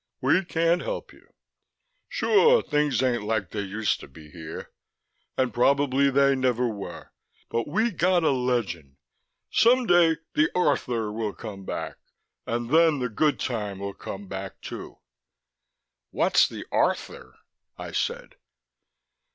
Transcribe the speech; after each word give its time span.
We 0.19 0.43
can't 0.43 0.81
help 0.81 1.13
you. 1.13 1.31
Sure, 2.09 2.63
things 2.63 3.03
ain't 3.03 3.21
like 3.21 3.51
they 3.51 3.61
used 3.61 3.99
to 3.99 4.07
be 4.07 4.31
here 4.31 4.71
and 5.37 5.53
prob'ly 5.53 6.09
they 6.09 6.33
never 6.33 6.67
were. 6.67 7.11
But 7.51 7.67
we 7.67 7.91
got 7.91 8.23
a 8.23 8.31
legend: 8.31 8.97
someday 9.51 10.15
the 10.33 10.49
Rthr 10.55 11.13
will 11.13 11.33
come 11.33 11.65
back... 11.65 11.97
and 12.47 12.71
then 12.71 12.97
the 12.97 13.09
Good 13.09 13.39
Time 13.39 13.77
will 13.77 13.93
come 13.93 14.27
back 14.27 14.59
too." 14.61 14.97
"What's 16.09 16.47
the 16.49 16.65
Rthr?" 16.73 17.33
I 17.77 17.91
said. 17.91 18.37